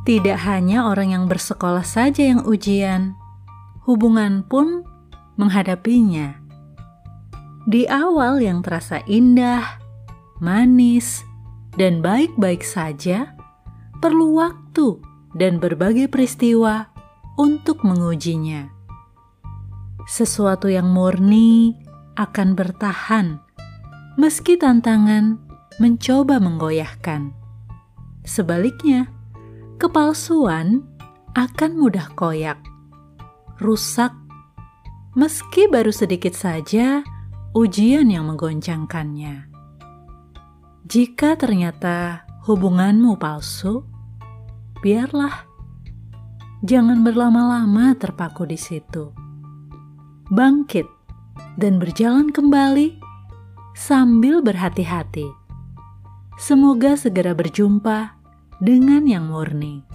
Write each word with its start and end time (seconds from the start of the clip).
Tidak 0.00 0.38
hanya 0.48 0.88
orang 0.88 1.12
yang 1.12 1.24
bersekolah 1.28 1.84
saja 1.84 2.24
yang 2.32 2.40
ujian, 2.48 3.12
hubungan 3.84 4.40
pun 4.40 4.80
menghadapinya. 5.36 6.40
Di 7.68 7.84
awal 7.84 8.40
yang 8.40 8.64
terasa 8.64 9.04
indah, 9.04 9.76
manis, 10.40 11.20
dan 11.76 12.00
baik-baik 12.00 12.64
saja, 12.64 13.36
perlu 14.00 14.40
waktu 14.40 14.96
dan 15.36 15.60
berbagai 15.60 16.08
peristiwa 16.08 16.88
untuk 17.36 17.84
mengujinya. 17.84 18.72
Sesuatu 20.08 20.72
yang 20.72 20.88
murni 20.90 21.76
akan 22.16 22.56
bertahan, 22.56 23.38
meski 24.16 24.56
tantangan 24.56 25.38
mencoba 25.76 26.40
menggoyahkan. 26.40 27.36
Sebaliknya, 28.24 29.19
kepalsuan 29.80 30.84
akan 31.32 31.70
mudah 31.80 32.12
koyak, 32.12 32.60
rusak, 33.64 34.12
meski 35.16 35.72
baru 35.72 35.88
sedikit 35.88 36.36
saja 36.36 37.00
ujian 37.56 38.12
yang 38.12 38.28
menggoncangkannya. 38.28 39.48
Jika 40.84 41.40
ternyata 41.40 42.28
hubunganmu 42.44 43.16
palsu, 43.16 43.80
biarlah. 44.84 45.48
Jangan 46.60 47.00
berlama-lama 47.00 47.96
terpaku 47.96 48.44
di 48.44 48.60
situ. 48.60 49.16
Bangkit 50.28 50.84
dan 51.56 51.80
berjalan 51.80 52.28
kembali 52.28 53.00
sambil 53.72 54.44
berhati-hati. 54.44 55.24
Semoga 56.36 57.00
segera 57.00 57.32
berjumpa 57.32 58.19
dengan 58.60 59.08
yang 59.08 59.24
murni. 59.24 59.89